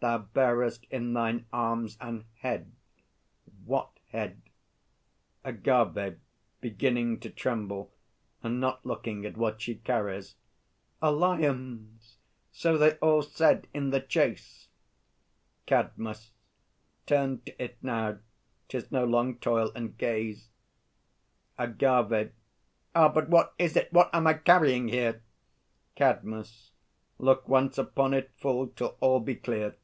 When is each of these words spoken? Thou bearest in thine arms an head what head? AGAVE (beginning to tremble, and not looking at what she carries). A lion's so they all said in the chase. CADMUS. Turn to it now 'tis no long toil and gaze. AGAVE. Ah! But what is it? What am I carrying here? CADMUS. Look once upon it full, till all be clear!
Thou 0.00 0.18
bearest 0.18 0.84
in 0.90 1.14
thine 1.14 1.46
arms 1.50 1.96
an 1.98 2.26
head 2.42 2.70
what 3.64 3.88
head? 4.10 4.42
AGAVE 5.46 6.18
(beginning 6.60 7.18
to 7.20 7.30
tremble, 7.30 7.90
and 8.42 8.60
not 8.60 8.84
looking 8.84 9.24
at 9.24 9.38
what 9.38 9.62
she 9.62 9.76
carries). 9.76 10.34
A 11.00 11.10
lion's 11.10 12.18
so 12.52 12.76
they 12.76 12.98
all 12.98 13.22
said 13.22 13.66
in 13.72 13.88
the 13.88 14.00
chase. 14.02 14.68
CADMUS. 15.64 16.32
Turn 17.06 17.40
to 17.46 17.62
it 17.62 17.78
now 17.82 18.18
'tis 18.68 18.92
no 18.92 19.06
long 19.06 19.38
toil 19.38 19.72
and 19.74 19.96
gaze. 19.96 20.50
AGAVE. 21.58 22.32
Ah! 22.94 23.08
But 23.08 23.30
what 23.30 23.54
is 23.58 23.74
it? 23.74 23.90
What 23.90 24.10
am 24.14 24.26
I 24.26 24.34
carrying 24.34 24.88
here? 24.88 25.22
CADMUS. 25.96 26.72
Look 27.16 27.48
once 27.48 27.78
upon 27.78 28.12
it 28.12 28.30
full, 28.36 28.66
till 28.66 28.98
all 29.00 29.20
be 29.20 29.36
clear! 29.36 29.76